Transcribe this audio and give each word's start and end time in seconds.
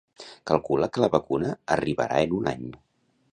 Calcula 0.51 0.87
que 0.95 1.03
la 1.03 1.09
vacuna 1.17 1.51
arribarà 1.77 2.23
en 2.29 2.35
un 2.39 2.49
any. 2.55 2.67